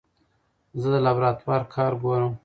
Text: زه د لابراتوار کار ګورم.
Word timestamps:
زه 0.81 0.87
د 0.93 0.95
لابراتوار 1.05 1.61
کار 1.75 1.91
ګورم. 2.03 2.33